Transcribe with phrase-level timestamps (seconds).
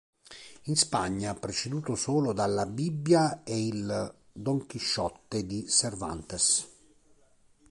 [0.63, 6.67] In Spagna preceduto solo dalla "Bibbia" e il "Don Chisciotte" di Cervantes.